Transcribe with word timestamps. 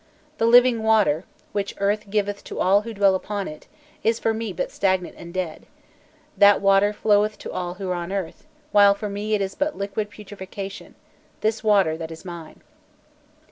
The 0.39 0.47
living 0.47 0.81
water, 0.81 1.25
which 1.51 1.75
earth 1.77 2.09
giveth 2.09 2.43
to 2.45 2.59
all 2.59 2.81
who 2.81 2.91
dwell 2.95 3.13
upon 3.13 3.47
it, 3.47 3.67
is 4.03 4.17
for 4.17 4.33
me 4.33 4.51
but 4.51 4.71
stagnant 4.71 5.13
and 5.15 5.31
dead; 5.31 5.67
that 6.35 6.59
water 6.59 6.91
floweth 6.91 7.37
to 7.37 7.51
all 7.51 7.75
who 7.75 7.91
are 7.91 7.93
on 7.93 8.11
earth, 8.11 8.47
while 8.71 8.95
for 8.95 9.09
me 9.09 9.35
it 9.35 9.41
is 9.41 9.53
but 9.53 9.77
liquid 9.77 10.09
putrefaction, 10.09 10.95
this 11.41 11.63
water 11.63 11.97
that 11.97 12.09
is 12.09 12.25
mine. 12.25 12.63